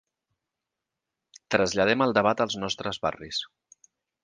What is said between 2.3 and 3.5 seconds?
als nostres barris.